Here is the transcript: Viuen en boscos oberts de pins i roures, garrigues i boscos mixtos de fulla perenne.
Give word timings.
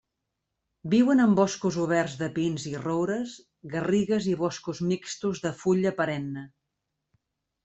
Viuen 0.93 1.19
en 1.25 1.35
boscos 1.39 1.77
oberts 1.83 2.15
de 2.21 2.29
pins 2.37 2.65
i 2.71 2.73
roures, 2.85 3.35
garrigues 3.75 4.31
i 4.33 4.37
boscos 4.41 4.83
mixtos 4.95 5.45
de 5.45 5.53
fulla 5.61 5.95
perenne. 6.01 6.47